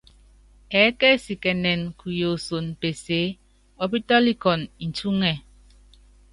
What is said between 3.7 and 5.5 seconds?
ɔpítɔ́likɔnɔ ncúŋɛ.